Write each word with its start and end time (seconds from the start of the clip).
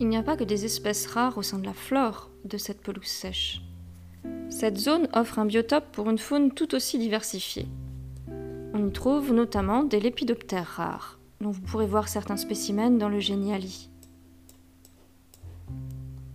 Il 0.00 0.08
n'y 0.08 0.16
a 0.16 0.22
pas 0.22 0.36
que 0.36 0.44
des 0.44 0.64
espèces 0.64 1.06
rares 1.06 1.38
au 1.38 1.42
sein 1.42 1.58
de 1.58 1.66
la 1.66 1.72
flore 1.72 2.30
de 2.44 2.58
cette 2.58 2.80
pelouse 2.80 3.04
sèche. 3.04 3.62
Cette 4.50 4.76
zone 4.78 5.08
offre 5.12 5.38
un 5.38 5.46
biotope 5.46 5.92
pour 5.92 6.10
une 6.10 6.18
faune 6.18 6.52
tout 6.52 6.74
aussi 6.74 6.98
diversifiée. 6.98 7.66
On 8.72 8.88
y 8.88 8.92
trouve 8.92 9.32
notamment 9.32 9.84
des 9.84 10.00
lépidoptères 10.00 10.66
rares, 10.66 11.20
dont 11.40 11.50
vous 11.50 11.60
pourrez 11.60 11.86
voir 11.86 12.08
certains 12.08 12.36
spécimens 12.36 12.98
dans 12.98 13.08
le 13.08 13.20
Géniali. 13.20 13.88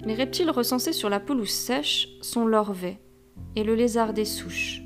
Les 0.05 0.13
reptiles 0.13 0.51
recensés 0.51 0.93
sur 0.93 1.09
la 1.09 1.19
pelouse 1.19 1.49
sèche 1.49 2.07
sont 2.21 2.45
l'orvet 2.45 2.97
et 3.57 3.65
le 3.65 3.75
lézard 3.75 4.13
des 4.13 4.25
souches. 4.25 4.81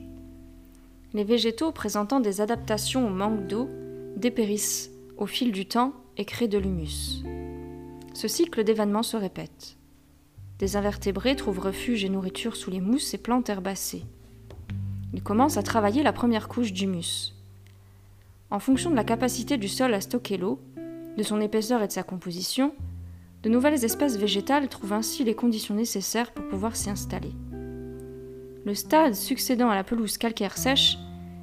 Les 1.13 1.23
végétaux 1.23 1.71
présentant 1.71 2.19
des 2.19 2.41
adaptations 2.41 3.05
au 3.05 3.11
manque 3.11 3.45
d'eau 3.45 3.69
dépérissent 4.17 4.89
au 5.17 5.27
fil 5.27 5.51
du 5.51 5.67
temps 5.67 5.93
et 6.17 6.25
créent 6.25 6.47
de 6.47 6.57
l'humus. 6.57 7.23
Ce 8.13 8.27
cycle 8.27 8.63
d'événements 8.63 9.03
se 9.03 9.17
répète. 9.17 9.75
Des 10.59 10.77
invertébrés 10.77 11.35
trouvent 11.35 11.59
refuge 11.59 12.05
et 12.05 12.09
nourriture 12.09 12.55
sous 12.55 12.69
les 12.69 12.79
mousses 12.79 13.13
et 13.15 13.17
plantes 13.17 13.49
herbacées. 13.49 14.03
Ils 15.13 15.23
commencent 15.23 15.57
à 15.57 15.63
travailler 15.63 16.03
la 16.03 16.13
première 16.13 16.47
couche 16.47 16.73
d'humus. 16.73 17.33
En 18.51 18.59
fonction 18.59 18.91
de 18.91 18.95
la 18.95 19.03
capacité 19.03 19.57
du 19.57 19.67
sol 19.67 19.95
à 19.95 20.01
stocker 20.01 20.37
l'eau, 20.37 20.59
de 21.17 21.23
son 21.23 21.41
épaisseur 21.41 21.81
et 21.81 21.87
de 21.87 21.91
sa 21.91 22.03
composition, 22.03 22.73
de 23.41 23.49
nouvelles 23.49 23.83
espèces 23.83 24.17
végétales 24.17 24.69
trouvent 24.69 24.93
ainsi 24.93 25.23
les 25.23 25.35
conditions 25.35 25.75
nécessaires 25.75 26.31
pour 26.31 26.47
pouvoir 26.47 26.75
s'y 26.75 26.91
installer. 26.91 27.31
Le 28.63 28.75
stade 28.75 29.15
succédant 29.15 29.69
à 29.69 29.75
la 29.75 29.83
pelouse 29.83 30.17
calcaire 30.19 30.57
sèche 30.57 30.97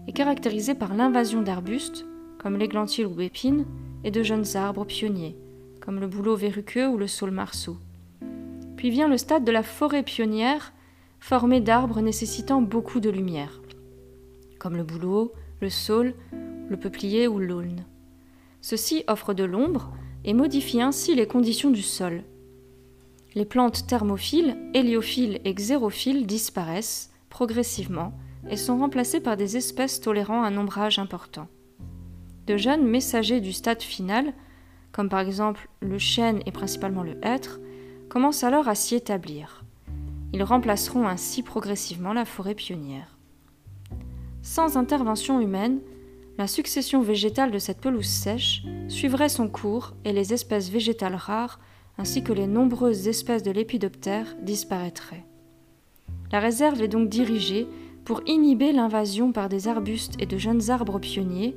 est 0.06 0.12
caractérisé 0.12 0.74
par 0.74 0.94
l'invasion 0.94 1.42
d'arbustes, 1.42 2.06
comme 2.38 2.56
l'églantier 2.56 3.04
ou 3.04 3.16
l'épine, 3.16 3.66
et 4.04 4.10
de 4.10 4.22
jeunes 4.22 4.56
arbres 4.56 4.86
pionniers, 4.86 5.36
comme 5.80 6.00
le 6.00 6.06
bouleau 6.06 6.36
verruqueux 6.36 6.88
ou 6.88 6.96
le 6.96 7.06
saule 7.06 7.30
marceau. 7.30 7.78
Puis 8.76 8.90
vient 8.90 9.08
le 9.08 9.18
stade 9.18 9.44
de 9.44 9.52
la 9.52 9.62
forêt 9.62 10.02
pionnière, 10.02 10.72
formée 11.18 11.60
d'arbres 11.60 12.00
nécessitant 12.00 12.62
beaucoup 12.62 13.00
de 13.00 13.10
lumière, 13.10 13.60
comme 14.58 14.76
le 14.76 14.84
bouleau, 14.84 15.32
le 15.60 15.68
saule, 15.68 16.14
le 16.68 16.76
peuplier 16.76 17.28
ou 17.28 17.38
l'aulne. 17.38 17.84
Ceux-ci 18.60 19.04
offrent 19.08 19.34
de 19.34 19.44
l'ombre 19.44 19.92
et 20.24 20.34
modifient 20.34 20.82
ainsi 20.82 21.14
les 21.14 21.26
conditions 21.26 21.70
du 21.70 21.82
sol. 21.82 22.22
Les 23.34 23.44
plantes 23.44 23.86
thermophiles, 23.86 24.56
héliophiles 24.74 25.40
et 25.44 25.54
xérophiles 25.54 26.26
disparaissent 26.26 27.10
progressivement 27.28 28.12
et 28.48 28.56
sont 28.56 28.78
remplacées 28.78 29.20
par 29.20 29.36
des 29.36 29.56
espèces 29.56 30.00
tolérant 30.00 30.42
un 30.42 30.56
ombrage 30.56 30.98
important. 30.98 31.48
De 32.46 32.56
jeunes 32.56 32.86
messagers 32.86 33.40
du 33.40 33.52
stade 33.52 33.82
final, 33.82 34.32
comme 34.92 35.08
par 35.08 35.20
exemple 35.20 35.68
le 35.80 35.98
chêne 35.98 36.40
et 36.46 36.52
principalement 36.52 37.02
le 37.02 37.16
hêtre, 37.22 37.60
commencent 38.08 38.44
alors 38.44 38.68
à 38.68 38.74
s'y 38.74 38.94
établir. 38.94 39.64
Ils 40.32 40.42
remplaceront 40.42 41.06
ainsi 41.06 41.42
progressivement 41.42 42.12
la 42.12 42.24
forêt 42.24 42.54
pionnière. 42.54 43.18
Sans 44.42 44.76
intervention 44.76 45.40
humaine, 45.40 45.80
la 46.38 46.46
succession 46.46 47.02
végétale 47.02 47.50
de 47.50 47.58
cette 47.58 47.80
pelouse 47.80 48.06
sèche 48.06 48.62
suivrait 48.88 49.28
son 49.28 49.48
cours 49.48 49.94
et 50.04 50.12
les 50.12 50.32
espèces 50.32 50.70
végétales 50.70 51.14
rares 51.14 51.60
ainsi 51.98 52.22
que 52.22 52.32
les 52.32 52.46
nombreuses 52.46 53.08
espèces 53.08 53.42
de 53.42 53.50
lépidoptères 53.50 54.34
disparaîtraient. 54.40 55.26
La 56.32 56.40
réserve 56.40 56.80
est 56.80 56.88
donc 56.88 57.08
dirigée 57.08 57.66
pour 58.04 58.22
inhiber 58.26 58.72
l'invasion 58.72 59.32
par 59.32 59.48
des 59.48 59.68
arbustes 59.68 60.14
et 60.18 60.26
de 60.26 60.38
jeunes 60.38 60.70
arbres 60.70 60.98
pionniers 60.98 61.54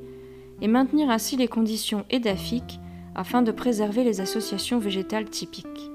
et 0.60 0.68
maintenir 0.68 1.08
ainsi 1.10 1.36
les 1.36 1.48
conditions 1.48 2.04
édaphiques 2.10 2.78
afin 3.14 3.42
de 3.42 3.52
préserver 3.52 4.04
les 4.04 4.20
associations 4.20 4.78
végétales 4.78 5.28
typiques. 5.28 5.90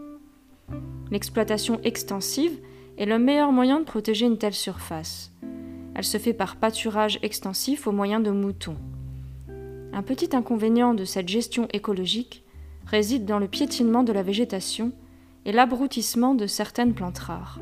L'exploitation 1.11 1.79
extensive 1.83 2.59
est 2.97 3.05
le 3.05 3.19
meilleur 3.19 3.51
moyen 3.51 3.79
de 3.79 3.85
protéger 3.85 4.25
une 4.25 4.37
telle 4.37 4.53
surface. 4.53 5.31
Elle 5.95 6.03
se 6.03 6.17
fait 6.17 6.33
par 6.33 6.55
pâturage 6.55 7.19
extensif 7.23 7.87
au 7.87 7.91
moyen 7.91 8.19
de 8.19 8.31
moutons. 8.31 8.77
Un 9.91 10.03
petit 10.03 10.35
inconvénient 10.35 10.93
de 10.93 11.05
cette 11.05 11.27
gestion 11.27 11.67
écologique 11.73 12.43
réside 12.85 13.25
dans 13.25 13.39
le 13.39 13.47
piétinement 13.47 14.03
de 14.03 14.13
la 14.13 14.23
végétation 14.23 14.91
et 15.45 15.51
l'abroutissement 15.51 16.35
de 16.35 16.47
certaines 16.47 16.93
plantes 16.93 17.19
rares. 17.19 17.59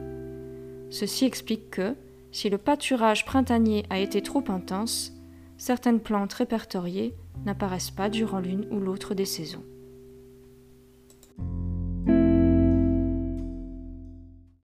Ceci 0.90 1.26
explique 1.26 1.70
que, 1.70 1.96
si 2.32 2.50
le 2.50 2.58
pâturage 2.58 3.26
printanier 3.26 3.86
a 3.90 4.00
été 4.00 4.22
trop 4.22 4.44
intense, 4.50 5.14
certaines 5.58 6.00
plantes 6.00 6.34
répertoriées 6.34 7.16
n'apparaissent 7.46 7.92
pas 7.92 8.10
durant 8.10 8.40
l'une 8.40 8.68
ou 8.72 8.80
l'autre 8.80 9.14
des 9.14 9.26
saisons. 9.26 9.64